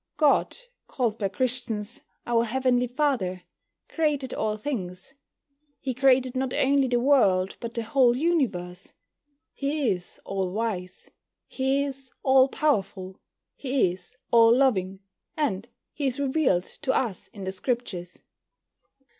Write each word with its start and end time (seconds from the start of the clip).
God, 0.17 0.57
called 0.87 1.19
by 1.19 1.27
Christians 1.29 2.01
"Our 2.25 2.45
Heavenly 2.45 2.87
Father," 2.87 3.43
created 3.87 4.33
all 4.33 4.57
things. 4.57 5.13
He 5.79 5.93
created 5.93 6.35
not 6.35 6.53
only 6.55 6.87
the 6.87 6.99
world, 6.99 7.55
but 7.59 7.75
the 7.75 7.83
whole 7.83 8.17
universe. 8.17 8.93
He 9.53 9.91
is 9.91 10.19
all 10.25 10.49
wise, 10.51 11.11
He 11.47 11.83
is 11.83 12.09
all 12.23 12.47
powerful, 12.47 13.19
He 13.55 13.91
is 13.91 14.17
all 14.31 14.57
loving, 14.57 15.01
and 15.37 15.69
He 15.93 16.07
is 16.07 16.19
revealed 16.19 16.63
to 16.81 16.91
us 16.93 17.27
in 17.27 17.43
the 17.43 17.51
Scriptures. 17.51 18.23